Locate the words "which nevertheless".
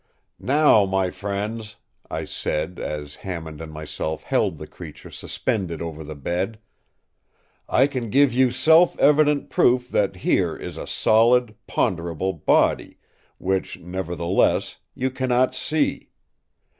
13.37-14.77